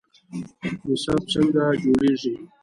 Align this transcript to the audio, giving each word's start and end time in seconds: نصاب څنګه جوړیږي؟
نصاب 0.89 1.21
څنګه 1.31 1.61
جوړیږي؟ 1.81 2.33